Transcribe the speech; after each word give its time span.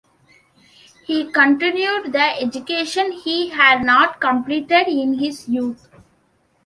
He 1.05 1.31
continued 1.31 2.11
the 2.11 2.41
education 2.41 3.11
he 3.11 3.49
had 3.49 3.83
not 3.83 4.19
completed 4.19 4.87
in 4.87 5.19
his 5.19 5.47
youth. 5.47 5.89